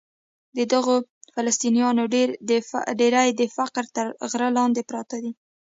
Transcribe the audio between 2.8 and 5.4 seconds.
ډېری د فقر تر غره لاندې پراته دي.